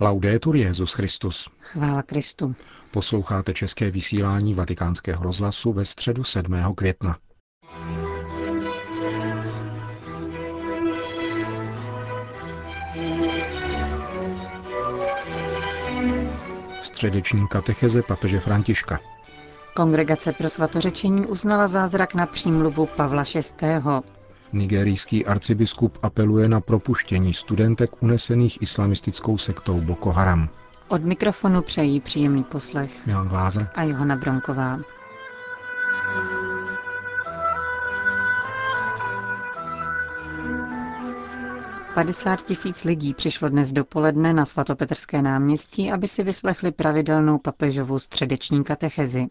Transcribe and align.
Laudetur 0.00 0.56
Jezus 0.56 0.92
Christus. 0.92 1.48
Chvála 1.60 2.02
Kristu. 2.02 2.54
Posloucháte 2.90 3.54
české 3.54 3.90
vysílání 3.90 4.54
Vatikánského 4.54 5.24
rozhlasu 5.24 5.72
ve 5.72 5.84
středu 5.84 6.24
7. 6.24 6.74
května. 6.74 7.18
Středeční 16.82 17.48
katecheze 17.48 18.02
papeže 18.02 18.40
Františka. 18.40 19.00
Kongregace 19.76 20.32
pro 20.32 20.48
svatořečení 20.48 21.26
uznala 21.26 21.66
zázrak 21.66 22.14
na 22.14 22.26
přímluvu 22.26 22.86
Pavla 22.86 23.24
VI. 23.34 23.66
Nigerijský 24.54 25.26
arcibiskup 25.26 25.98
apeluje 26.02 26.48
na 26.48 26.60
propuštění 26.60 27.34
studentek 27.34 28.02
unesených 28.02 28.62
islamistickou 28.62 29.38
sektou 29.38 29.80
Boko 29.80 30.10
Haram. 30.10 30.48
Od 30.88 31.04
mikrofonu 31.04 31.62
přejí 31.62 32.00
příjemný 32.00 32.44
poslech 32.44 33.06
Milan 33.06 33.28
Glázer 33.28 33.70
a 33.74 33.82
Johana 33.82 34.16
Bronková. 34.16 34.78
Padesát 41.94 42.42
tisíc 42.42 42.84
lidí 42.84 43.14
přišlo 43.14 43.48
dnes 43.48 43.72
dopoledne 43.72 44.34
na 44.34 44.44
svatopetrské 44.44 45.22
náměstí, 45.22 45.92
aby 45.92 46.08
si 46.08 46.22
vyslechli 46.22 46.72
pravidelnou 46.72 47.38
papežovou 47.38 47.98
středeční 47.98 48.64
katechezi. 48.64 49.26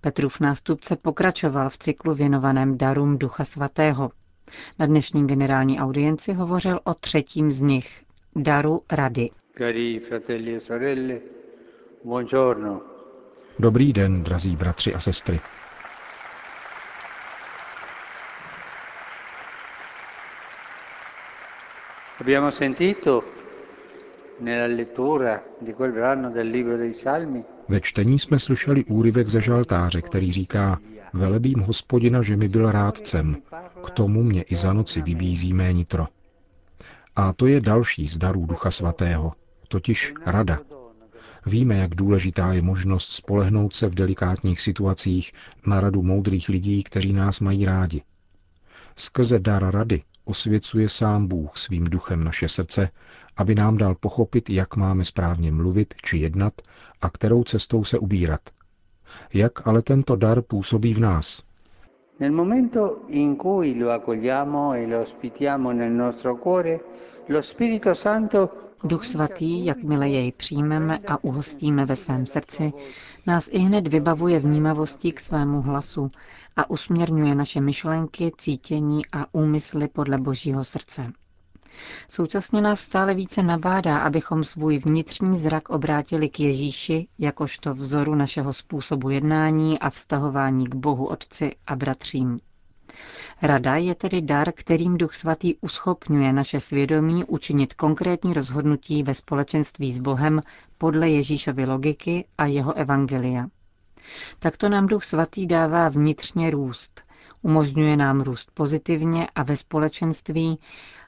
Petrův 0.00 0.40
nástupce 0.40 0.96
pokračoval 0.96 1.70
v 1.70 1.78
cyklu 1.78 2.14
věnovaném 2.14 2.78
darům 2.78 3.18
Ducha 3.18 3.44
Svatého. 3.44 4.10
Na 4.78 4.86
dnešní 4.86 5.26
generální 5.26 5.80
audienci 5.80 6.32
hovořil 6.32 6.80
o 6.84 6.94
třetím 6.94 7.50
z 7.50 7.60
nich, 7.60 8.02
daru 8.36 8.82
rady. 8.92 9.30
E 9.60 11.20
Dobrý 13.58 13.92
den, 13.92 14.22
drazí 14.22 14.56
bratři 14.56 14.94
a 14.94 15.00
sestry. 15.00 15.40
Abbiamo 22.20 22.50
sentito 22.50 23.24
nella 24.40 24.66
lettura 24.66 25.42
di 25.60 25.72
quel 25.74 25.92
brano 25.92 26.30
del 26.30 26.48
libro 26.48 26.76
dei 26.76 26.92
Salmi 26.92 27.44
Ve 27.68 27.80
čtení 27.80 28.18
jsme 28.18 28.38
slyšeli 28.38 28.84
úryvek 28.84 29.28
ze 29.28 29.40
žaltáře, 29.40 30.02
který 30.02 30.32
říká 30.32 30.78
Velebím 31.12 31.60
hospodina, 31.60 32.22
že 32.22 32.36
mi 32.36 32.48
byl 32.48 32.72
rádcem, 32.72 33.36
k 33.84 33.90
tomu 33.90 34.22
mě 34.22 34.42
i 34.42 34.56
za 34.56 34.72
noci 34.72 35.02
vybízí 35.02 35.52
mé 35.52 35.72
nitro. 35.72 36.06
A 37.16 37.32
to 37.32 37.46
je 37.46 37.60
další 37.60 38.08
z 38.08 38.18
darů 38.18 38.46
Ducha 38.46 38.70
Svatého, 38.70 39.32
totiž 39.68 40.14
rada. 40.26 40.60
Víme, 41.46 41.76
jak 41.76 41.94
důležitá 41.94 42.52
je 42.52 42.62
možnost 42.62 43.12
spolehnout 43.12 43.74
se 43.74 43.88
v 43.88 43.94
delikátních 43.94 44.60
situacích 44.60 45.32
na 45.66 45.80
radu 45.80 46.02
moudrých 46.02 46.48
lidí, 46.48 46.82
kteří 46.82 47.12
nás 47.12 47.40
mají 47.40 47.64
rádi. 47.64 48.02
Skrze 48.96 49.38
dar 49.38 49.70
rady 49.74 50.02
osvěcuje 50.26 50.88
sám 50.88 51.26
Bůh 51.26 51.56
svým 51.56 51.84
duchem 51.84 52.24
naše 52.24 52.48
srdce, 52.48 52.90
aby 53.36 53.54
nám 53.54 53.76
dal 53.76 53.94
pochopit, 53.94 54.50
jak 54.50 54.76
máme 54.76 55.04
správně 55.04 55.52
mluvit 55.52 55.94
či 56.02 56.18
jednat 56.18 56.52
a 57.02 57.10
kterou 57.10 57.44
cestou 57.44 57.84
se 57.84 57.98
ubírat. 57.98 58.40
Jak 59.34 59.66
ale 59.66 59.82
tento 59.82 60.16
dar 60.16 60.42
působí 60.42 60.94
v 60.94 61.00
nás? 61.00 61.42
Nel 62.20 62.32
momento 62.32 62.98
in 63.08 63.36
cui 63.36 63.74
lo 63.74 63.90
accogliamo 63.90 64.74
e 64.74 64.86
lo 64.86 65.00
ospitiamo 65.00 65.72
nel 65.72 65.90
nostro 65.90 66.36
cuore, 66.36 66.80
lo 67.28 67.42
Spirito 67.42 67.94
Santo 67.94 68.50
Duch 68.84 69.06
svatý, 69.06 69.64
jakmile 69.64 70.08
jej 70.08 70.32
přijmeme 70.32 70.98
a 71.06 71.24
uhostíme 71.24 71.84
ve 71.86 71.96
svém 71.96 72.26
srdci, 72.26 72.72
nás 73.26 73.48
i 73.52 73.58
hned 73.58 73.88
vybavuje 73.88 74.40
vnímavostí 74.40 75.12
k 75.12 75.20
svému 75.20 75.62
hlasu 75.62 76.10
a 76.56 76.70
usměrňuje 76.70 77.34
naše 77.34 77.60
myšlenky, 77.60 78.32
cítění 78.38 79.06
a 79.12 79.26
úmysly 79.34 79.88
podle 79.88 80.18
Božího 80.18 80.64
srdce. 80.64 81.12
Současně 82.08 82.60
nás 82.60 82.80
stále 82.80 83.14
více 83.14 83.42
nabádá, 83.42 83.98
abychom 83.98 84.44
svůj 84.44 84.78
vnitřní 84.78 85.36
zrak 85.36 85.68
obrátili 85.68 86.28
k 86.28 86.40
Ježíši 86.40 87.08
jakožto 87.18 87.74
vzoru 87.74 88.14
našeho 88.14 88.52
způsobu 88.52 89.10
jednání 89.10 89.78
a 89.78 89.90
vztahování 89.90 90.66
k 90.66 90.74
Bohu 90.74 91.06
Otci 91.06 91.52
a 91.66 91.76
bratřím. 91.76 92.40
Rada 93.42 93.76
je 93.76 93.94
tedy 93.94 94.22
dar, 94.22 94.52
kterým 94.52 94.98
Duch 94.98 95.14
Svatý 95.14 95.54
uschopňuje 95.60 96.32
naše 96.32 96.60
svědomí 96.60 97.24
učinit 97.24 97.74
konkrétní 97.74 98.34
rozhodnutí 98.34 99.02
ve 99.02 99.14
společenství 99.14 99.92
s 99.92 99.98
Bohem 99.98 100.40
podle 100.78 101.08
Ježíšovy 101.10 101.66
logiky 101.66 102.24
a 102.38 102.46
jeho 102.46 102.72
evangelia. 102.74 103.46
Takto 104.38 104.68
nám 104.68 104.86
Duch 104.86 105.04
Svatý 105.04 105.46
dává 105.46 105.88
vnitřně 105.88 106.50
růst, 106.50 107.02
umožňuje 107.42 107.96
nám 107.96 108.20
růst 108.20 108.50
pozitivně 108.54 109.26
a 109.34 109.42
ve 109.42 109.56
společenství 109.56 110.58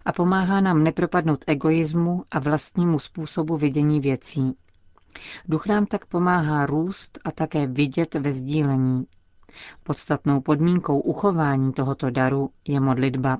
a 0.04 0.12
pomáhá 0.12 0.60
nám 0.60 0.84
nepropadnout 0.84 1.44
egoismu 1.46 2.24
a 2.30 2.38
vlastnímu 2.38 2.98
způsobu 2.98 3.56
vidění 3.56 4.00
věcí. 4.00 4.52
Duch 5.48 5.66
nám 5.66 5.86
tak 5.86 6.06
pomáhá 6.06 6.66
růst 6.66 7.18
a 7.24 7.30
také 7.30 7.66
vidět 7.66 8.14
ve 8.14 8.32
sdílení. 8.32 9.06
Podstatnou 9.82 10.40
podmínkou 10.40 11.00
uchování 11.00 11.72
tohoto 11.72 12.10
daru 12.10 12.50
je 12.68 12.80
modlitba. 12.80 13.38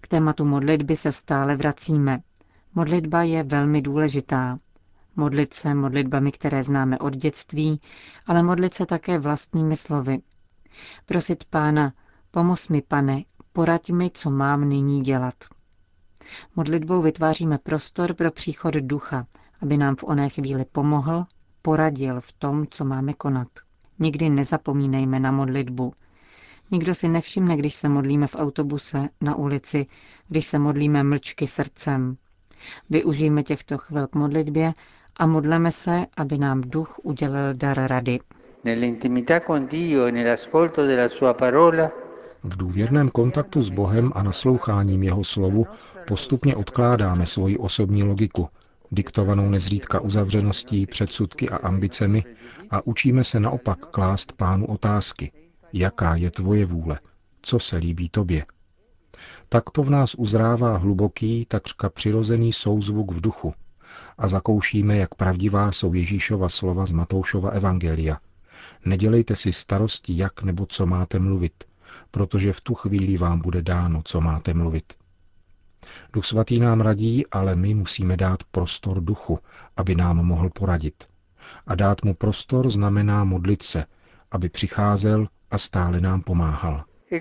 K 0.00 0.08
tématu 0.08 0.44
modlitby 0.44 0.96
se 0.96 1.12
stále 1.12 1.56
vracíme. 1.56 2.20
Modlitba 2.74 3.22
je 3.22 3.42
velmi 3.42 3.82
důležitá. 3.82 4.58
Modlit 5.16 5.54
se 5.54 5.74
modlitbami, 5.74 6.32
které 6.32 6.64
známe 6.64 6.98
od 6.98 7.16
dětství, 7.16 7.80
ale 8.26 8.42
modlit 8.42 8.74
se 8.74 8.86
také 8.86 9.18
vlastními 9.18 9.76
slovy. 9.76 10.18
Prosit 11.06 11.44
pána, 11.44 11.92
pomoz 12.30 12.68
mi, 12.68 12.82
pane, 12.82 13.24
poraď 13.52 13.90
mi, 13.90 14.10
co 14.14 14.30
mám 14.30 14.68
nyní 14.68 15.00
dělat. 15.02 15.34
Modlitbou 16.56 17.02
vytváříme 17.02 17.58
prostor 17.58 18.14
pro 18.14 18.30
příchod 18.30 18.74
ducha, 18.74 19.26
aby 19.62 19.76
nám 19.76 19.96
v 19.96 20.04
oné 20.04 20.28
chvíli 20.28 20.64
pomohl, 20.72 21.24
poradil 21.62 22.20
v 22.20 22.32
tom, 22.32 22.66
co 22.70 22.84
máme 22.84 23.14
konat. 23.14 23.48
Nikdy 23.98 24.30
nezapomínejme 24.30 25.20
na 25.20 25.32
modlitbu. 25.32 25.92
Nikdo 26.70 26.94
si 26.94 27.08
nevšimne, 27.08 27.56
když 27.56 27.74
se 27.74 27.88
modlíme 27.88 28.26
v 28.26 28.36
autobuse, 28.36 29.08
na 29.20 29.34
ulici, 29.34 29.86
když 30.28 30.46
se 30.46 30.58
modlíme 30.58 31.02
mlčky 31.02 31.46
srdcem. 31.46 32.16
Využijme 32.90 33.42
těchto 33.42 33.78
chvil 33.78 34.06
k 34.06 34.14
modlitbě 34.14 34.72
a 35.16 35.26
modleme 35.26 35.72
se, 35.72 36.06
aby 36.16 36.38
nám 36.38 36.60
duch 36.60 37.00
udělal 37.02 37.52
dar 37.54 37.78
rady. 37.86 38.18
Nell'intimità 38.64 39.40
con 39.40 39.66
Dio 39.66 40.06
e 40.06 40.12
nell'ascolto 40.12 40.86
della 40.86 41.08
sua 41.08 41.34
parola 41.34 41.90
v 42.44 42.56
důvěrném 42.56 43.08
kontaktu 43.08 43.62
s 43.62 43.70
Bohem 43.70 44.12
a 44.14 44.22
nasloucháním 44.22 45.02
jeho 45.02 45.24
slovu 45.24 45.66
postupně 46.06 46.56
odkládáme 46.56 47.26
svoji 47.26 47.58
osobní 47.58 48.02
logiku, 48.02 48.48
diktovanou 48.92 49.50
nezřídka 49.50 50.00
uzavřeností, 50.00 50.86
předsudky 50.86 51.48
a 51.48 51.56
ambicemi 51.56 52.24
a 52.70 52.86
učíme 52.86 53.24
se 53.24 53.40
naopak 53.40 53.78
klást 53.86 54.32
pánu 54.32 54.66
otázky. 54.66 55.32
Jaká 55.72 56.14
je 56.14 56.30
tvoje 56.30 56.66
vůle? 56.66 56.98
Co 57.42 57.58
se 57.58 57.76
líbí 57.76 58.08
tobě? 58.08 58.46
Takto 59.48 59.82
v 59.82 59.90
nás 59.90 60.14
uzrává 60.14 60.76
hluboký, 60.76 61.46
takřka 61.48 61.90
přirozený 61.90 62.52
souzvuk 62.52 63.12
v 63.12 63.20
duchu 63.20 63.54
a 64.22 64.28
zakoušíme, 64.28 64.96
jak 64.96 65.14
pravdivá 65.14 65.72
jsou 65.72 65.94
Ježíšova 65.94 66.48
slova 66.48 66.86
z 66.86 66.92
Matoušova 66.92 67.50
Evangelia. 67.50 68.18
Nedělejte 68.84 69.36
si 69.36 69.52
starosti, 69.52 70.16
jak 70.16 70.42
nebo 70.42 70.66
co 70.66 70.86
máte 70.86 71.18
mluvit– 71.18 71.64
protože 72.12 72.52
v 72.52 72.60
tu 72.60 72.74
chvíli 72.74 73.16
vám 73.16 73.40
bude 73.40 73.62
dáno, 73.62 74.02
co 74.04 74.20
máte 74.20 74.54
mluvit. 74.54 74.92
Duch 76.12 76.24
svatý 76.24 76.60
nám 76.60 76.80
radí, 76.80 77.26
ale 77.26 77.56
my 77.56 77.74
musíme 77.74 78.16
dát 78.16 78.44
prostor 78.44 79.00
duchu, 79.00 79.38
aby 79.76 79.94
nám 79.94 80.16
mohl 80.16 80.50
poradit. 80.50 81.08
A 81.66 81.74
dát 81.74 82.02
mu 82.04 82.14
prostor 82.14 82.70
znamená 82.70 83.24
modlit 83.24 83.62
se, 83.62 83.84
aby 84.30 84.48
přicházel 84.48 85.28
a 85.50 85.58
stále 85.58 86.00
nám 86.00 86.22
pomáhal. 86.22 86.84
E 87.12 87.20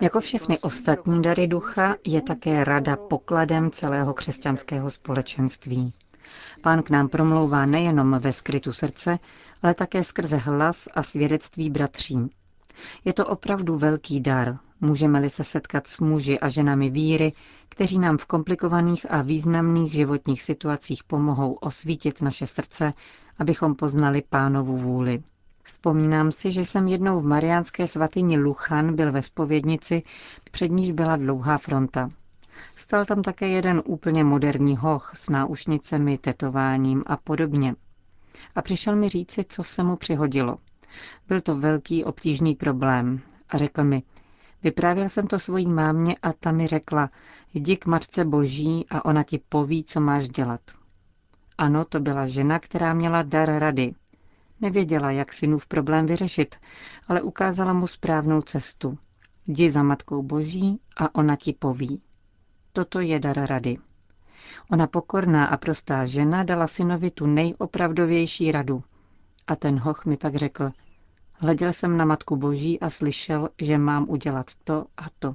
jako 0.00 0.20
všechny 0.20 0.58
ostatní 0.58 1.22
dary 1.22 1.46
ducha 1.46 1.96
je 2.06 2.22
také 2.22 2.64
rada 2.64 2.96
pokladem 2.96 3.70
celého 3.70 4.14
křesťanského 4.14 4.90
společenství. 4.90 5.92
Pán 6.60 6.82
k 6.82 6.90
nám 6.90 7.08
promlouvá 7.08 7.66
nejenom 7.66 8.18
ve 8.18 8.32
skrytu 8.32 8.72
srdce, 8.72 9.18
ale 9.62 9.74
také 9.74 10.04
skrze 10.04 10.36
hlas 10.36 10.88
a 10.94 11.02
svědectví 11.02 11.70
bratří. 11.70 12.18
Je 13.04 13.12
to 13.12 13.26
opravdu 13.26 13.78
velký 13.78 14.20
dar, 14.20 14.58
můžeme-li 14.80 15.30
se 15.30 15.44
setkat 15.44 15.86
s 15.86 16.00
muži 16.00 16.38
a 16.38 16.48
ženami 16.48 16.90
víry, 16.90 17.32
kteří 17.68 17.98
nám 17.98 18.18
v 18.18 18.26
komplikovaných 18.26 19.06
a 19.10 19.22
významných 19.22 19.92
životních 19.92 20.42
situacích 20.42 21.04
pomohou 21.04 21.52
osvítit 21.52 22.22
naše 22.22 22.46
srdce, 22.46 22.92
abychom 23.38 23.74
poznali 23.74 24.22
pánovu 24.30 24.76
vůli. 24.76 25.22
Vzpomínám 25.68 26.32
si, 26.32 26.52
že 26.52 26.60
jsem 26.60 26.88
jednou 26.88 27.20
v 27.20 27.24
mariánské 27.24 27.86
svatyni 27.86 28.38
Luchan 28.38 28.96
byl 28.96 29.12
ve 29.12 29.22
spovědnici, 29.22 30.02
před 30.50 30.68
níž 30.68 30.90
byla 30.90 31.16
dlouhá 31.16 31.58
fronta. 31.58 32.08
Stal 32.76 33.04
tam 33.04 33.22
také 33.22 33.48
jeden 33.48 33.82
úplně 33.84 34.24
moderní 34.24 34.76
hoch 34.76 35.12
s 35.14 35.28
náušnicemi, 35.28 36.18
tetováním 36.18 37.02
a 37.06 37.16
podobně. 37.16 37.74
A 38.54 38.62
přišel 38.62 38.96
mi 38.96 39.08
říci, 39.08 39.44
co 39.48 39.64
se 39.64 39.82
mu 39.82 39.96
přihodilo. 39.96 40.58
Byl 41.28 41.40
to 41.40 41.54
velký 41.54 42.04
obtížný 42.04 42.54
problém. 42.54 43.20
A 43.48 43.58
řekl 43.58 43.84
mi, 43.84 44.02
vyprávěl 44.62 45.08
jsem 45.08 45.26
to 45.26 45.38
svojí 45.38 45.66
mámě 45.66 46.16
a 46.22 46.32
ta 46.32 46.52
mi 46.52 46.66
řekla, 46.66 47.10
jdi 47.54 47.76
k 47.76 47.86
Matce 47.86 48.24
Boží 48.24 48.86
a 48.90 49.04
ona 49.04 49.22
ti 49.22 49.40
poví, 49.48 49.84
co 49.84 50.00
máš 50.00 50.28
dělat. 50.28 50.60
Ano, 51.58 51.84
to 51.84 52.00
byla 52.00 52.26
žena, 52.26 52.58
která 52.58 52.94
měla 52.94 53.22
dar 53.22 53.50
rady. 53.58 53.94
Nevěděla, 54.60 55.10
jak 55.10 55.32
synův 55.32 55.66
problém 55.66 56.06
vyřešit, 56.06 56.56
ale 57.08 57.22
ukázala 57.22 57.72
mu 57.72 57.86
správnou 57.86 58.42
cestu. 58.42 58.98
Jdi 59.46 59.70
za 59.70 59.82
Matkou 59.82 60.22
Boží 60.22 60.80
a 60.96 61.14
ona 61.14 61.36
ti 61.36 61.52
poví. 61.52 62.02
Toto 62.72 63.00
je 63.00 63.20
dar 63.20 63.36
rady. 63.46 63.78
Ona 64.70 64.86
pokorná 64.86 65.46
a 65.46 65.56
prostá 65.56 66.06
žena 66.06 66.42
dala 66.42 66.66
synovi 66.66 67.10
tu 67.10 67.26
nejopravdovější 67.26 68.52
radu. 68.52 68.82
A 69.46 69.56
ten 69.56 69.78
hoch 69.78 70.04
mi 70.04 70.16
pak 70.16 70.34
řekl, 70.34 70.70
hleděl 71.32 71.72
jsem 71.72 71.96
na 71.96 72.04
Matku 72.04 72.36
Boží 72.36 72.80
a 72.80 72.90
slyšel, 72.90 73.48
že 73.62 73.78
mám 73.78 74.08
udělat 74.08 74.46
to 74.64 74.86
a 74.96 75.06
to. 75.18 75.34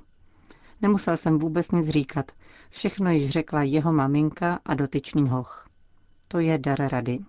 Nemusel 0.82 1.18
jsem 1.18 1.40
vůbec 1.40 1.72
nic 1.72 1.90
říkat. 1.90 2.32
Všechno 2.70 3.12
již 3.12 3.30
řekla 3.30 3.64
jeho 3.64 3.94
maminka 3.94 4.60
a 4.66 4.74
dotyčný 4.74 5.30
hoch. 5.30 5.70
To 6.28 6.40
je 6.40 6.58
dar 6.58 6.80
rady. 6.92 7.20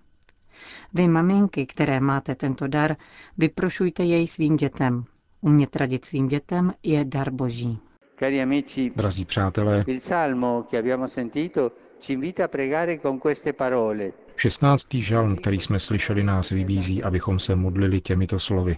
Vy, 0.93 1.07
maminky, 1.07 1.65
které 1.65 1.99
máte 1.99 2.35
tento 2.35 2.67
dar, 2.67 2.95
vyprošujte 3.37 4.03
jej 4.03 4.27
svým 4.27 4.57
dětem. 4.57 5.05
Umět 5.41 5.75
radit 5.75 6.05
svým 6.05 6.27
dětem 6.27 6.73
je 6.83 7.05
dar 7.05 7.31
boží. 7.31 7.79
Cari 8.19 8.41
amici, 8.41 8.91
Drazí 8.95 9.25
přátelé, 9.25 9.83
il 9.87 9.99
salmo 9.99 10.63
che 10.69 10.77
abbiamo 10.77 11.07
sentito 11.07 11.71
ci 11.99 12.13
invita 12.13 12.45
a 12.45 12.47
pregare 12.47 12.99
con 12.99 13.19
queste 13.19 13.53
parole. 13.53 14.11
16. 14.35 14.87
žalm, 14.93 15.35
který 15.35 15.59
jsme 15.59 15.79
slyšeli, 15.79 16.23
nás 16.23 16.49
vybízí, 16.49 17.03
abychom 17.03 17.39
se 17.39 17.55
modlili 17.55 18.01
těmito 18.01 18.39
slovy. 18.39 18.77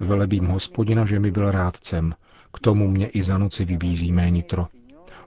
Velebím 0.00 0.46
hospodina, 0.46 1.04
že 1.04 1.18
mi 1.18 1.30
byl 1.30 1.50
rádcem. 1.50 2.14
K 2.54 2.60
tomu 2.60 2.88
mě 2.88 3.06
i 3.06 3.22
za 3.22 3.38
noci 3.38 3.64
vybízí 3.64 4.12
mé 4.12 4.30
nitro. 4.30 4.66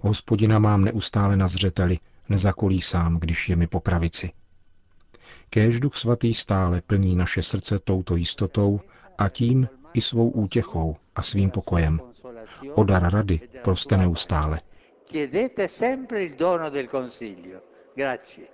Hospodina 0.01 0.59
mám 0.59 0.83
neustále 0.83 1.37
na 1.37 1.47
zřeteli, 1.47 1.97
nezakolísám, 2.29 3.19
když 3.19 3.49
je 3.49 3.55
mi 3.55 3.67
po 3.67 3.79
pravici. 3.79 4.31
Kéž 5.49 5.79
duch 5.79 5.95
svatý 5.95 6.33
stále 6.33 6.81
plní 6.81 7.15
naše 7.15 7.43
srdce 7.43 7.79
touto 7.79 8.15
jistotou 8.15 8.79
a 9.17 9.29
tím 9.29 9.67
i 9.93 10.01
svou 10.01 10.29
útěchou 10.29 10.95
a 11.15 11.21
svým 11.21 11.49
pokojem. 11.49 12.01
O 12.73 12.83
dar 12.83 13.13
rady 13.13 13.39
proste 13.63 13.97
neustále. 13.97 14.59
Chiedete 15.11 15.67
sempre 15.67 16.23
il 16.23 16.35
dono 16.35 16.69
del 16.69 16.87
consiglio. 16.87 17.59
Grazie. 17.95 18.47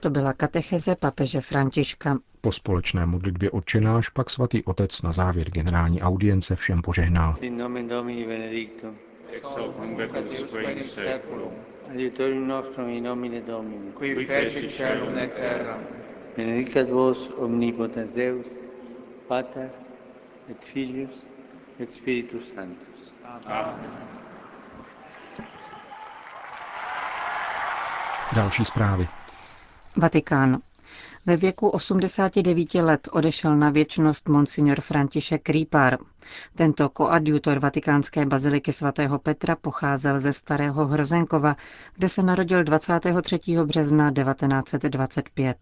To 0.00 0.10
byla 0.10 0.32
katecheze 0.32 0.94
papeže 0.96 1.40
Františka. 1.40 2.18
Po 2.40 2.52
společné 2.52 3.06
modlitbě 3.06 3.50
odčenáš 3.50 4.08
pak 4.08 4.30
svatý 4.30 4.64
otec 4.64 5.02
na 5.02 5.12
závěr 5.12 5.50
generální 5.50 6.02
audience 6.02 6.56
všem 6.56 6.82
požehnal. 6.82 7.34
In 7.40 7.56
nomen 7.56 7.88
Domini 7.88 8.26
benedictum. 8.26 8.96
ex 9.36 9.48
hoc 9.56 9.76
nunc 9.80 10.00
et 10.00 10.76
in 10.76 10.84
seculum, 10.84 11.52
Adiutorium 11.90 12.48
nostrum 12.48 12.88
in 12.88 13.04
nomine 13.04 13.40
Domini. 13.40 13.92
qui 13.92 14.26
fecit 14.26 14.76
caelum 14.76 15.18
et 15.18 15.32
terram, 15.34 15.80
Benedicat 16.36 16.90
vos 16.90 17.30
omnipotens 17.38 18.12
Deus, 18.12 18.46
Pater 19.28 19.70
et 20.50 20.64
Filius 20.64 21.22
et 21.80 21.90
Spiritus 21.92 22.52
Sanctus. 22.54 23.14
Amen. 23.24 23.90
Další 28.34 28.64
zprávy. 28.64 29.08
Vatikán. 29.96 30.58
Ve 31.26 31.36
věku 31.36 31.68
89 31.68 32.74
let 32.74 33.08
odešel 33.12 33.56
na 33.56 33.70
věčnost 33.70 34.28
monsignor 34.28 34.80
František 34.80 35.48
Rýpar. 35.48 35.98
Tento 36.54 36.88
koadjutor 36.88 37.58
vatikánské 37.58 38.26
baziliky 38.26 38.72
svatého 38.72 39.18
Petra 39.18 39.56
pocházel 39.56 40.20
ze 40.20 40.32
Starého 40.32 40.86
Hrozenkova, 40.86 41.56
kde 41.94 42.08
se 42.08 42.22
narodil 42.22 42.64
23. 42.64 43.38
března 43.64 44.12
1925. 44.12 45.56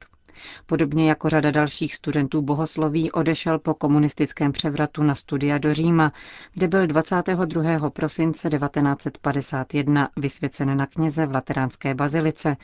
Podobně 0.66 1.08
jako 1.08 1.28
řada 1.28 1.50
dalších 1.50 1.94
studentů 1.94 2.42
bohosloví 2.42 3.12
odešel 3.12 3.58
po 3.58 3.74
komunistickém 3.74 4.52
převratu 4.52 5.02
na 5.02 5.14
studia 5.14 5.58
do 5.58 5.74
Říma, 5.74 6.12
kde 6.54 6.68
byl 6.68 6.86
22. 6.86 7.90
prosince 7.90 8.50
1951 8.50 10.08
vysvěcen 10.16 10.76
na 10.76 10.86
kněze 10.86 11.26
v 11.26 11.32
Lateránské 11.32 11.94
bazilice 11.94 12.56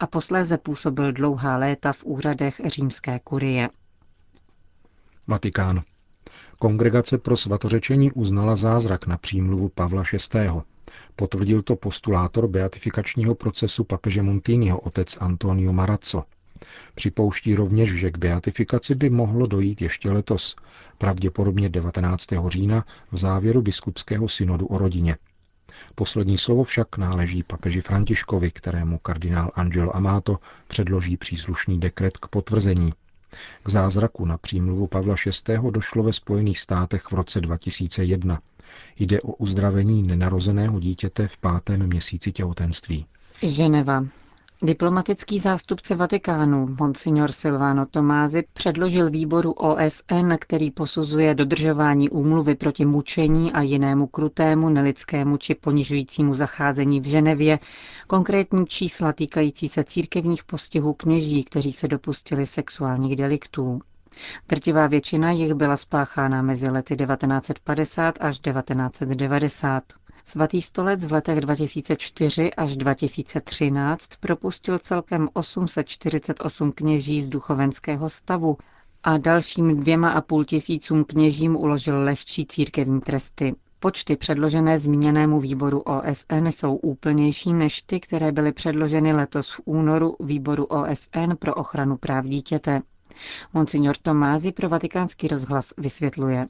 a 0.00 0.06
posléze 0.06 0.58
působil 0.58 1.12
dlouhá 1.12 1.56
léta 1.56 1.92
v 1.92 2.04
úřadech 2.04 2.60
římské 2.66 3.18
kurie. 3.24 3.68
Vatikán. 5.28 5.82
Kongregace 6.58 7.18
pro 7.18 7.36
svatořečení 7.36 8.12
uznala 8.12 8.56
zázrak 8.56 9.06
na 9.06 9.16
přímluvu 9.16 9.68
Pavla 9.68 10.02
VI. 10.12 10.48
Potvrdil 11.16 11.62
to 11.62 11.76
postulátor 11.76 12.48
beatifikačního 12.48 13.34
procesu 13.34 13.84
papeže 13.84 14.22
Montiniho 14.22 14.80
otec 14.80 15.16
Antonio 15.20 15.72
Marazzo. 15.72 16.22
Připouští 16.94 17.54
rovněž, 17.54 17.94
že 17.94 18.10
k 18.10 18.18
beatifikaci 18.18 18.94
by 18.94 19.10
mohlo 19.10 19.46
dojít 19.46 19.82
ještě 19.82 20.10
letos, 20.10 20.56
pravděpodobně 20.98 21.68
19. 21.68 22.26
října 22.46 22.84
v 23.12 23.18
závěru 23.18 23.62
biskupského 23.62 24.28
synodu 24.28 24.66
o 24.66 24.78
rodině. 24.78 25.16
Poslední 25.94 26.38
slovo 26.38 26.64
však 26.64 26.96
náleží 26.96 27.42
papeži 27.42 27.80
Františkovi, 27.80 28.50
kterému 28.50 28.98
kardinál 28.98 29.50
Angelo 29.54 29.96
Amato 29.96 30.38
předloží 30.68 31.16
příslušný 31.16 31.80
dekret 31.80 32.16
k 32.18 32.26
potvrzení. 32.28 32.92
K 33.62 33.68
zázraku 33.68 34.24
na 34.24 34.38
přímluvu 34.38 34.86
Pavla 34.86 35.14
VI. 35.48 35.58
došlo 35.70 36.02
ve 36.02 36.12
Spojených 36.12 36.60
státech 36.60 37.04
v 37.04 37.12
roce 37.12 37.40
2001. 37.40 38.40
Jde 38.98 39.20
o 39.20 39.32
uzdravení 39.32 40.02
nenarozeného 40.02 40.80
dítěte 40.80 41.28
v 41.28 41.36
pátém 41.36 41.86
měsíci 41.86 42.32
těhotenství. 42.32 43.06
Ženeva. 43.42 44.04
Diplomatický 44.64 45.38
zástupce 45.38 45.94
Vatikánu, 45.94 46.76
monsignor 46.80 47.32
Silvano 47.32 47.86
Tomázy, 47.86 48.44
předložil 48.52 49.10
výboru 49.10 49.52
OSN, 49.52 50.32
který 50.38 50.70
posuzuje 50.70 51.34
dodržování 51.34 52.10
úmluvy 52.10 52.54
proti 52.54 52.84
mučení 52.84 53.52
a 53.52 53.62
jinému 53.62 54.06
krutému, 54.06 54.68
nelidskému 54.68 55.36
či 55.36 55.54
ponižujícímu 55.54 56.34
zacházení 56.34 57.00
v 57.00 57.04
Ženevě, 57.06 57.58
konkrétní 58.06 58.66
čísla 58.66 59.12
týkající 59.12 59.68
se 59.68 59.84
církevních 59.84 60.44
postihů 60.44 60.92
kněží, 60.94 61.44
kteří 61.44 61.72
se 61.72 61.88
dopustili 61.88 62.46
sexuálních 62.46 63.16
deliktů. 63.16 63.78
Drtivá 64.48 64.86
většina 64.86 65.30
jich 65.30 65.54
byla 65.54 65.76
spáchána 65.76 66.42
mezi 66.42 66.68
lety 66.70 66.96
1950 66.96 68.18
až 68.20 68.38
1990. 68.40 69.82
Svatý 70.24 70.62
stolec 70.62 71.04
v 71.04 71.12
letech 71.12 71.40
2004 71.40 72.54
až 72.54 72.76
2013 72.76 74.06
propustil 74.20 74.78
celkem 74.78 75.28
848 75.32 76.72
kněží 76.72 77.22
z 77.22 77.28
duchovenského 77.28 78.10
stavu 78.10 78.56
a 79.02 79.18
dalším 79.18 79.80
dvěma 79.80 80.10
a 80.10 80.20
půl 80.20 80.44
tisícům 80.44 81.04
kněžím 81.04 81.56
uložil 81.56 82.02
lehčí 82.02 82.46
církevní 82.46 83.00
tresty. 83.00 83.54
Počty 83.80 84.16
předložené 84.16 84.78
zmíněnému 84.78 85.40
výboru 85.40 85.80
OSN 85.80 86.46
jsou 86.46 86.76
úplnější 86.76 87.52
než 87.54 87.82
ty, 87.82 88.00
které 88.00 88.32
byly 88.32 88.52
předloženy 88.52 89.12
letos 89.12 89.50
v 89.50 89.60
únoru 89.64 90.16
výboru 90.20 90.64
OSN 90.64 91.34
pro 91.38 91.54
ochranu 91.54 91.96
práv 91.96 92.24
dítěte. 92.24 92.82
Monsignor 93.52 93.96
Tomázy 93.96 94.52
pro 94.52 94.68
vatikánský 94.68 95.28
rozhlas 95.28 95.74
vysvětluje. 95.78 96.46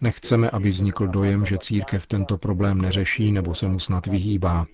Nechceme, 0.00 0.50
aby 0.50 0.68
vznikl 0.68 1.06
dojem, 1.06 1.46
že 1.46 1.58
církev 1.58 2.06
tento 2.06 2.38
problém 2.38 2.80
neřeší 2.80 3.32
nebo 3.32 3.54
se 3.54 3.68
mu 3.68 3.78
snad 3.78 4.06
vyhýbá. 4.06 4.66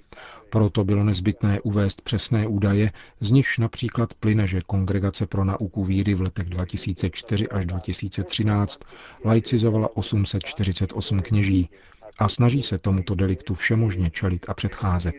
Proto 0.50 0.84
bylo 0.84 1.04
nezbytné 1.04 1.60
uvést 1.60 2.02
přesné 2.02 2.46
údaje, 2.46 2.90
z 3.20 3.30
nichž 3.30 3.58
například 3.58 4.14
plyne, 4.14 4.46
že 4.46 4.60
Kongregace 4.66 5.26
pro 5.26 5.44
nauku 5.44 5.84
víry 5.84 6.14
v 6.14 6.20
letech 6.20 6.48
2004 6.48 7.48
až 7.48 7.66
2013 7.66 8.80
laicizovala 9.24 9.96
848 9.96 11.20
kněží 11.22 11.68
a 12.18 12.28
snaží 12.28 12.62
se 12.62 12.78
tomuto 12.78 13.14
deliktu 13.14 13.54
všemožně 13.54 14.10
čelit 14.10 14.48
a 14.48 14.54
předcházet. 14.54 15.14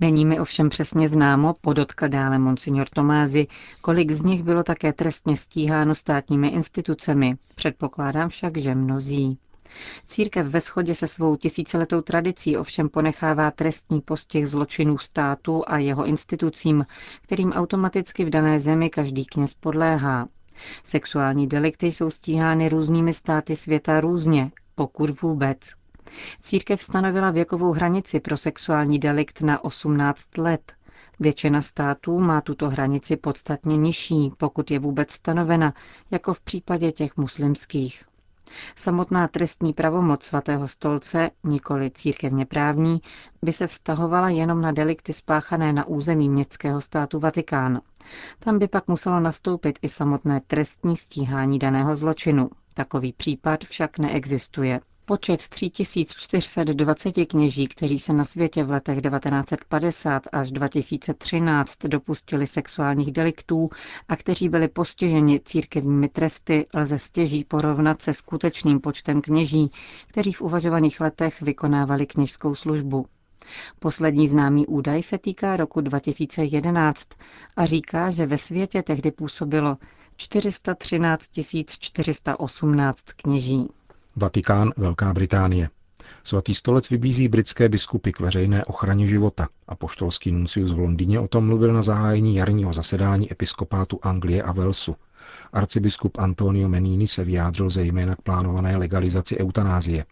Není 0.00 0.26
mi 0.26 0.40
ovšem 0.40 0.68
přesně 0.68 1.08
známo, 1.08 1.54
podotkl 1.60 2.08
dále 2.08 2.38
monsignor 2.38 2.88
Tomázy, 2.88 3.46
kolik 3.80 4.10
z 4.10 4.22
nich 4.22 4.42
bylo 4.42 4.62
také 4.62 4.92
trestně 4.92 5.36
stíháno 5.36 5.94
státními 5.94 6.48
institucemi. 6.48 7.34
Předpokládám 7.54 8.28
však, 8.28 8.56
že 8.56 8.74
mnozí. 8.74 9.38
Církev 10.06 10.46
ve 10.46 10.60
shodě 10.60 10.94
se 10.94 11.06
svou 11.06 11.36
tisíciletou 11.36 12.00
tradicí 12.00 12.56
ovšem 12.56 12.88
ponechává 12.88 13.50
trestní 13.50 14.00
postih 14.00 14.46
zločinů 14.46 14.98
státu 14.98 15.62
a 15.66 15.78
jeho 15.78 16.04
institucím, 16.04 16.86
kterým 17.22 17.52
automaticky 17.52 18.24
v 18.24 18.30
dané 18.30 18.60
zemi 18.60 18.90
každý 18.90 19.26
kněz 19.26 19.54
podléhá. 19.54 20.28
Sexuální 20.84 21.46
delikty 21.46 21.86
jsou 21.86 22.10
stíhány 22.10 22.68
různými 22.68 23.12
státy 23.12 23.56
světa 23.56 24.00
různě 24.00 24.50
pokud 24.78 25.22
vůbec. 25.22 25.58
Církev 26.42 26.82
stanovila 26.82 27.30
věkovou 27.30 27.72
hranici 27.72 28.20
pro 28.20 28.36
sexuální 28.36 28.98
delikt 28.98 29.40
na 29.40 29.64
18 29.64 30.38
let. 30.38 30.72
Většina 31.20 31.62
států 31.62 32.20
má 32.20 32.40
tuto 32.40 32.70
hranici 32.70 33.16
podstatně 33.16 33.76
nižší, 33.76 34.30
pokud 34.38 34.70
je 34.70 34.78
vůbec 34.78 35.10
stanovena, 35.12 35.74
jako 36.10 36.34
v 36.34 36.40
případě 36.40 36.92
těch 36.92 37.16
muslimských. 37.16 38.04
Samotná 38.76 39.28
trestní 39.28 39.72
pravomoc 39.72 40.22
svatého 40.22 40.68
stolce, 40.68 41.30
nikoli 41.44 41.90
církevně 41.90 42.46
právní, 42.46 43.00
by 43.42 43.52
se 43.52 43.66
vztahovala 43.66 44.28
jenom 44.28 44.60
na 44.60 44.72
delikty 44.72 45.12
spáchané 45.12 45.72
na 45.72 45.86
území 45.86 46.28
městského 46.28 46.80
státu 46.80 47.18
Vatikán. 47.20 47.80
Tam 48.38 48.58
by 48.58 48.68
pak 48.68 48.88
muselo 48.88 49.20
nastoupit 49.20 49.78
i 49.82 49.88
samotné 49.88 50.40
trestní 50.46 50.96
stíhání 50.96 51.58
daného 51.58 51.96
zločinu. 51.96 52.50
Takový 52.78 53.12
případ 53.12 53.64
však 53.64 53.98
neexistuje. 53.98 54.80
Počet 55.04 55.48
3420 55.48 57.12
kněží, 57.26 57.68
kteří 57.68 57.98
se 57.98 58.12
na 58.12 58.24
světě 58.24 58.64
v 58.64 58.70
letech 58.70 59.00
1950 59.02 60.22
až 60.32 60.50
2013 60.50 61.78
dopustili 61.86 62.46
sexuálních 62.46 63.12
deliktů 63.12 63.70
a 64.08 64.16
kteří 64.16 64.48
byli 64.48 64.68
postiženi 64.68 65.40
církevními 65.44 66.08
tresty, 66.08 66.64
lze 66.74 66.98
stěží 66.98 67.44
porovnat 67.44 68.02
se 68.02 68.12
skutečným 68.12 68.80
počtem 68.80 69.20
kněží, 69.20 69.70
kteří 70.08 70.32
v 70.32 70.40
uvažovaných 70.40 71.00
letech 71.00 71.42
vykonávali 71.42 72.06
kněžskou 72.06 72.54
službu. 72.54 73.06
Poslední 73.78 74.28
známý 74.28 74.66
údaj 74.66 75.02
se 75.02 75.18
týká 75.18 75.56
roku 75.56 75.80
2011 75.80 77.08
a 77.56 77.66
říká, 77.66 78.10
že 78.10 78.26
ve 78.26 78.38
světě 78.38 78.82
tehdy 78.82 79.10
působilo 79.10 79.76
413 80.18 81.30
418 81.80 83.02
kněží. 83.16 83.68
Vatikán, 84.16 84.72
Velká 84.76 85.12
Británie. 85.12 85.70
Svatý 86.24 86.54
stolec 86.54 86.90
vybízí 86.90 87.28
britské 87.28 87.68
biskupy 87.68 88.12
k 88.12 88.20
veřejné 88.20 88.64
ochraně 88.64 89.06
života 89.06 89.48
a 89.68 89.74
poštolský 89.74 90.32
nuncius 90.32 90.72
v 90.72 90.78
Londýně 90.78 91.20
o 91.20 91.28
tom 91.28 91.46
mluvil 91.46 91.72
na 91.72 91.82
zahájení 91.82 92.36
jarního 92.36 92.72
zasedání 92.72 93.32
episkopátu 93.32 93.98
Anglie 94.02 94.42
a 94.42 94.52
Walesu. 94.52 94.96
Arcibiskup 95.52 96.18
Antonio 96.18 96.68
Menini 96.68 97.06
se 97.06 97.24
vyjádřil 97.24 97.70
zejména 97.70 98.14
k 98.14 98.22
plánované 98.22 98.76
legalizaci 98.76 99.38
eutanázie. 99.38 100.04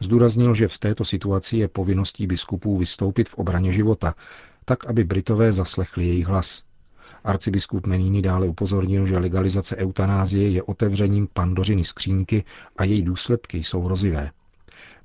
Zdůraznil, 0.00 0.54
že 0.54 0.68
v 0.68 0.78
této 0.78 1.04
situaci 1.04 1.56
je 1.56 1.68
povinností 1.68 2.26
biskupů 2.26 2.76
vystoupit 2.76 3.28
v 3.28 3.34
obraně 3.34 3.72
života, 3.72 4.14
tak 4.64 4.86
aby 4.86 5.04
Britové 5.04 5.52
zaslechli 5.52 6.06
jejich 6.06 6.26
hlas. 6.26 6.62
Arcibiskup 7.24 7.86
Menini 7.86 8.22
dále 8.22 8.48
upozornil, 8.48 9.06
že 9.06 9.18
legalizace 9.18 9.76
eutanázie 9.76 10.50
je 10.50 10.62
otevřením 10.62 11.28
pandořiny 11.32 11.84
skřínky 11.84 12.44
a 12.76 12.84
její 12.84 13.02
důsledky 13.02 13.58
jsou 13.58 13.82
hrozivé. 13.82 14.30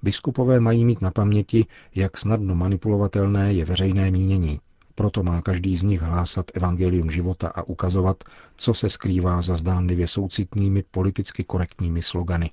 Biskupové 0.04 0.60
mají 0.60 0.86
mít 0.86 1.02
na 1.02 1.12
paměti, 1.12 1.66
jak 1.96 2.18
snadno 2.18 2.56
manipulovatelné 2.56 3.54
je 3.54 3.66
veřejné 3.66 4.12
mínění. 4.12 4.60
Proto 4.96 5.24
má 5.24 5.42
každý 5.42 5.78
z 5.78 5.84
nich 5.84 6.02
hlásat 6.02 6.46
evangelium 6.54 7.12
života 7.12 7.48
a 7.48 7.64
ukazovat, 7.64 8.24
co 8.56 8.74
se 8.74 8.90
skrývá 8.90 9.42
za 9.42 9.56
zdánlivě 9.56 10.08
soucitnými 10.08 10.84
politicky 10.92 11.44
korektními 11.44 12.02
slogany. 12.02 12.52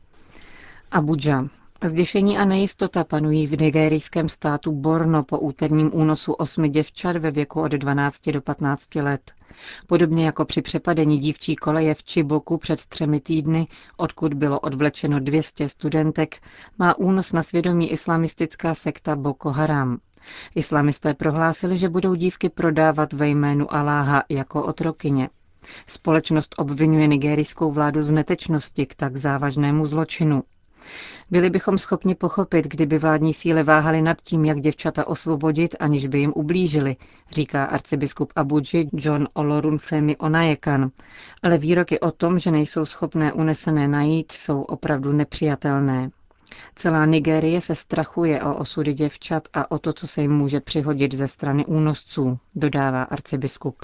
Abuja. 0.90 1.48
Zděšení 1.84 2.38
a 2.38 2.44
nejistota 2.44 3.04
panují 3.04 3.46
v 3.46 3.60
nigerijském 3.60 4.28
státu 4.28 4.72
Borno 4.72 5.22
po 5.24 5.38
úterním 5.38 5.90
únosu 5.94 6.32
osmi 6.32 6.68
děvčat 6.68 7.16
ve 7.16 7.30
věku 7.30 7.60
od 7.60 7.72
12 7.72 8.28
do 8.30 8.40
15 8.42 8.94
let. 8.94 9.32
Podobně 9.86 10.26
jako 10.26 10.44
při 10.44 10.62
přepadení 10.62 11.18
dívčí 11.18 11.56
koleje 11.56 11.94
v 11.94 12.04
Čiboku 12.04 12.58
před 12.58 12.86
třemi 12.86 13.20
týdny, 13.20 13.66
odkud 13.96 14.34
bylo 14.34 14.60
odvlečeno 14.60 15.20
200 15.20 15.68
studentek, 15.68 16.36
má 16.78 16.98
únos 16.98 17.32
na 17.32 17.42
svědomí 17.42 17.90
islamistická 17.92 18.74
sekta 18.74 19.16
Boko 19.16 19.50
Haram. 19.50 19.98
Islamisté 20.54 21.14
prohlásili, 21.14 21.78
že 21.78 21.88
budou 21.88 22.14
dívky 22.14 22.48
prodávat 22.48 23.12
ve 23.12 23.28
jménu 23.28 23.74
Aláha 23.74 24.22
jako 24.28 24.62
otrokyně. 24.64 25.28
Společnost 25.86 26.54
obvinuje 26.58 27.06
nigerijskou 27.06 27.72
vládu 27.72 28.02
z 28.02 28.10
netečnosti 28.10 28.86
k 28.86 28.94
tak 28.94 29.16
závažnému 29.16 29.86
zločinu. 29.86 30.42
Byli 31.30 31.50
bychom 31.50 31.78
schopni 31.78 32.14
pochopit, 32.14 32.66
kdyby 32.66 32.98
vládní 32.98 33.34
síly 33.34 33.62
váhaly 33.62 34.02
nad 34.02 34.20
tím, 34.22 34.44
jak 34.44 34.60
děvčata 34.60 35.06
osvobodit, 35.06 35.76
aniž 35.80 36.06
by 36.06 36.18
jim 36.18 36.32
ublížili, 36.36 36.96
říká 37.30 37.64
arcibiskup 37.64 38.32
Abuji 38.36 38.88
John 38.92 39.28
Olorunfemi 39.32 40.16
Onajekan. 40.16 40.90
Ale 41.42 41.58
výroky 41.58 42.00
o 42.00 42.10
tom, 42.10 42.38
že 42.38 42.50
nejsou 42.50 42.84
schopné 42.84 43.32
unesené 43.32 43.88
najít, 43.88 44.32
jsou 44.32 44.62
opravdu 44.62 45.12
nepřijatelné. 45.12 46.10
Celá 46.74 47.06
Nigérie 47.06 47.60
se 47.60 47.74
strachuje 47.74 48.42
o 48.42 48.54
osudy 48.56 48.94
děvčat 48.94 49.48
a 49.54 49.70
o 49.70 49.78
to, 49.78 49.92
co 49.92 50.06
se 50.06 50.22
jim 50.22 50.32
může 50.32 50.60
přihodit 50.60 51.14
ze 51.14 51.28
strany 51.28 51.66
únosců, 51.66 52.38
dodává 52.54 53.02
arcibiskup. 53.02 53.76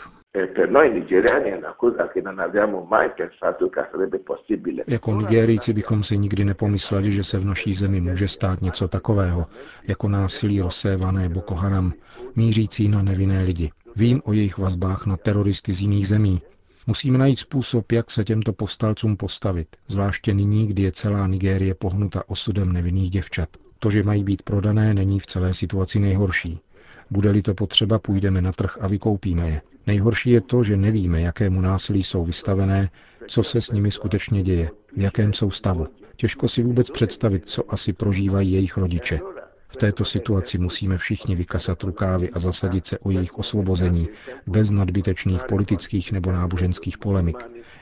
Jako 4.87 5.15
Nigérijci 5.15 5.73
bychom 5.73 6.05
si 6.05 6.19
nikdy 6.19 6.45
nepomysleli, 6.45 7.13
že 7.13 7.25
se 7.25 7.39
v 7.39 7.45
naší 7.45 7.75
zemi 7.75 8.01
může 8.01 8.29
stát 8.29 8.63
něco 8.63 8.89
takového, 8.89 9.47
jako 9.89 10.09
násilí 10.09 10.61
rozsévané 10.61 11.29
Boko 11.29 11.55
Haram, 11.55 11.93
mířící 12.37 12.89
na 12.89 13.03
nevinné 13.03 13.43
lidi. 13.43 13.71
Vím 13.97 14.23
o 14.25 14.33
jejich 14.33 14.59
vazbách 14.59 15.07
na 15.07 15.17
teroristy 15.17 15.75
z 15.75 15.81
jiných 15.81 16.09
zemí. 16.09 16.43
Musíme 16.87 17.19
najít 17.19 17.39
způsob, 17.39 17.93
jak 17.93 18.11
se 18.11 18.25
těmto 18.25 18.53
povstalcům 18.53 19.17
postavit, 19.17 19.69
zvláště 19.87 20.35
nyní, 20.35 20.67
kdy 20.67 20.83
je 20.83 20.93
celá 20.93 21.27
Nigérie 21.27 21.75
pohnuta 21.75 22.23
osudem 22.27 22.73
nevinných 22.73 23.11
děvčat. 23.11 23.49
To, 23.79 23.91
že 23.91 24.03
mají 24.03 24.25
být 24.25 24.43
prodané, 24.43 24.95
není 24.95 25.21
v 25.21 25.27
celé 25.27 25.55
situaci 25.55 25.99
nejhorší. 25.99 26.61
Bude-li 27.11 27.43
to 27.43 27.55
potřeba, 27.55 27.99
půjdeme 27.99 28.43
na 28.43 28.53
trh 28.53 28.79
a 28.81 28.87
vykoupíme 28.87 29.49
je. 29.49 29.63
Nejhorší 29.87 30.31
je 30.31 30.41
to, 30.41 30.63
že 30.63 30.77
nevíme, 30.77 31.21
jakému 31.21 31.61
násilí 31.61 32.03
jsou 32.03 32.25
vystavené, 32.25 32.91
co 33.29 33.43
se 33.43 33.61
s 33.61 33.71
nimi 33.71 33.91
skutečně 33.91 34.43
děje, 34.43 34.71
v 34.97 35.01
jakém 35.01 35.33
jsou 35.33 35.51
stavu. 35.51 35.87
Těžko 36.17 36.49
si 36.49 36.63
vůbec 36.63 36.91
představit, 36.91 37.49
co 37.49 37.73
asi 37.73 37.93
prožívají 37.93 38.53
jejich 38.53 38.77
rodiče. 38.77 39.21
V 39.69 39.77
této 39.77 40.05
situaci 40.05 40.59
musíme 40.59 40.99
všichni 40.99 41.37
vykasat 41.37 41.83
rukávy 41.83 42.31
a 42.31 42.39
zasadit 42.39 42.87
se 42.87 42.99
o 42.99 43.11
jejich 43.11 43.39
osvobození, 43.39 44.09
bez 44.47 44.71
nadbytečných 44.71 45.43
politických 45.49 46.13
nebo 46.13 46.33
náboženských 46.33 46.99
polemik. 46.99 47.37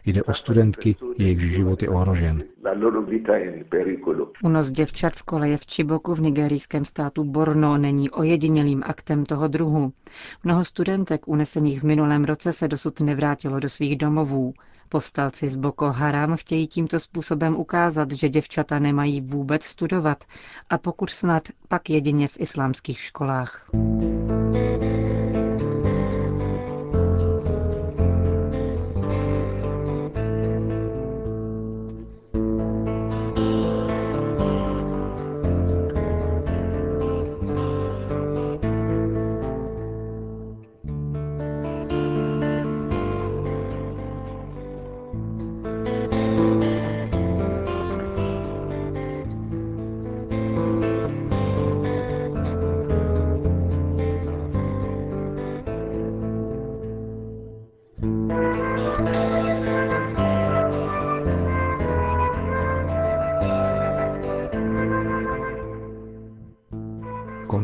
Jde 0.06 0.22
o 0.22 0.34
studentky, 0.34 0.96
jejichž 1.18 1.42
život 1.42 1.82
je 1.82 1.88
ohrožen. 1.88 2.44
Unos 4.44 4.70
děvčat 4.70 5.12
v 5.16 5.22
koleje 5.22 5.56
v 5.56 5.66
Čiboku 5.66 6.14
v 6.14 6.20
nigerijském 6.20 6.84
státu 6.84 7.24
Borno 7.24 7.78
není 7.78 8.10
ojedinělým 8.10 8.82
aktem 8.86 9.24
toho 9.24 9.48
druhu. 9.48 9.92
Mnoho 10.44 10.64
studentek 10.64 11.28
unesených 11.28 11.80
v 11.80 11.84
minulém 11.84 12.24
roce 12.24 12.52
se 12.52 12.68
dosud 12.68 13.00
nevrátilo 13.00 13.60
do 13.60 13.68
svých 13.68 13.96
domovů. 13.96 14.54
Povstalci 14.88 15.48
z 15.48 15.56
Boko 15.56 15.92
Haram 15.92 16.36
chtějí 16.36 16.66
tímto 16.66 17.00
způsobem 17.00 17.56
ukázat, 17.56 18.10
že 18.12 18.28
děvčata 18.28 18.78
nemají 18.78 19.20
vůbec 19.20 19.64
studovat 19.64 20.24
a 20.70 20.78
pokud 20.78 21.10
snad, 21.10 21.42
pak 21.68 21.90
jedině 21.90 22.28
v 22.28 22.40
islámských 22.40 23.00
školách. 23.00 23.68